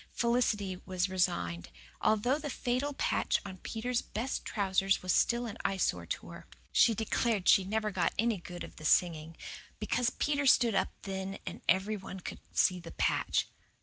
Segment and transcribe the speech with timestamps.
[0.13, 1.69] Felicity was resigned,
[2.01, 6.47] although the fatal patch on Peter's best trousers was still an eyesore to her.
[6.71, 9.37] She declared she never got any good of the singing,
[9.79, 13.45] because Peter stood up then and every one could see the patch.